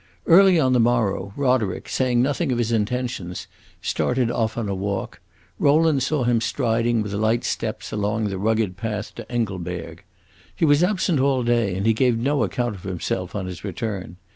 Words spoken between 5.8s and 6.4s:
saw